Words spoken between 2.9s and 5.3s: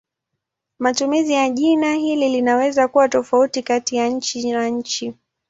tofauti kati ya nchi na nchi.